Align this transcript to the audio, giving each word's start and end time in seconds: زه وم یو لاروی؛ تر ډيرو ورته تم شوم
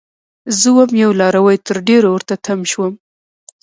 زه 0.59 0.69
وم 0.77 0.91
یو 1.03 1.11
لاروی؛ 1.19 1.57
تر 1.67 1.75
ډيرو 1.87 2.09
ورته 2.11 2.33
تم 2.45 2.59
شوم 2.71 2.93